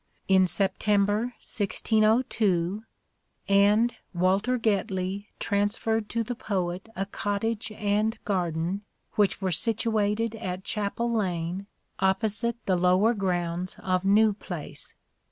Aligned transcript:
On 0.27 0.47
September 0.47 1.25
1602" 1.45 2.81
one 3.47 3.91
Walter 4.15 4.57
Getley 4.57 5.27
transferred 5.37 6.09
to 6.09 6.23
the 6.23 6.33
poet 6.33 6.89
a 6.95 7.05
cottage 7.05 7.71
and 7.73 8.17
garden 8.25 8.81
which 9.13 9.43
were 9.43 9.51
situated 9.51 10.33
at 10.37 10.63
Chapel 10.63 11.13
Lane 11.13 11.67
opposite 11.99 12.57
the 12.65 12.75
lower 12.75 13.13
grounds 13.13 13.75
of 13.77 14.03
New 14.03 14.33
Place." 14.33 14.95